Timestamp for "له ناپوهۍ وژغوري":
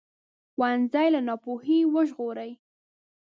1.13-2.51